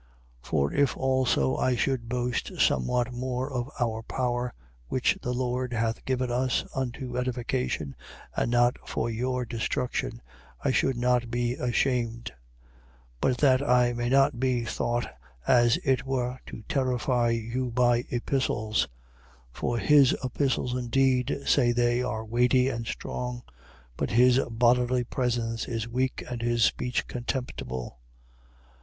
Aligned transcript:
10:8. 0.41 0.47
For 0.49 0.73
if 0.73 0.97
also 0.97 1.57
I 1.57 1.75
should 1.75 2.09
boast 2.09 2.59
somewhat 2.59 3.13
more 3.13 3.53
of 3.53 3.69
our 3.79 4.01
power, 4.01 4.51
which 4.87 5.15
the 5.21 5.31
Lord 5.31 5.73
hath 5.73 6.03
given 6.05 6.31
us 6.31 6.65
unto 6.73 7.15
edification 7.19 7.95
and 8.35 8.49
not 8.49 8.77
for 8.89 9.11
your 9.11 9.45
destruction, 9.45 10.19
I 10.63 10.71
should 10.71 10.97
not 10.97 11.29
be 11.29 11.53
ashamed. 11.53 12.31
10:9. 13.21 13.21
But 13.21 13.37
that 13.41 13.61
I 13.61 13.93
may 13.93 14.09
not 14.09 14.39
be 14.39 14.65
thought 14.65 15.05
as 15.45 15.77
it 15.83 16.03
were 16.03 16.39
to 16.47 16.63
terrify 16.67 17.29
you 17.29 17.69
by 17.69 17.97
epistles, 18.09 18.87
10:10. 19.53 19.59
(For 19.59 19.77
his 19.77 20.17
epistles 20.23 20.73
indeed, 20.75 21.41
say 21.45 21.71
they, 21.73 22.01
are 22.01 22.25
weighty 22.25 22.69
and 22.69 22.87
strong; 22.87 23.43
but 23.97 24.09
his 24.09 24.39
bodily 24.49 25.03
presence 25.03 25.67
is 25.67 25.87
weak 25.87 26.23
and 26.27 26.41
his 26.41 26.63
speech 26.63 27.05
contemptible): 27.05 27.99
10:11. 28.71 28.75